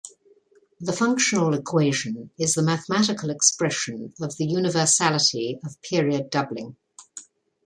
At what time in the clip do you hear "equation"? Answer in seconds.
1.53-2.31